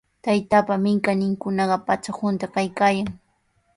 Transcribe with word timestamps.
Taytaapa 0.25 0.77
minkayninkunaqa 0.85 1.77
patra 1.87 2.17
hunta 2.21 2.45
kaykaayan. 2.55 3.09